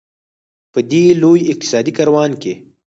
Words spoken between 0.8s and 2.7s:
دې لوی اقتصادي کاروان کې.